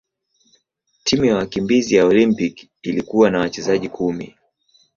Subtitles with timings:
[1.03, 4.35] Timu ya wakimbizi ya Olimpiki ilikuwa na wachezaji kumi.